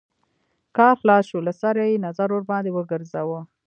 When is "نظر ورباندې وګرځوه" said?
2.05-3.39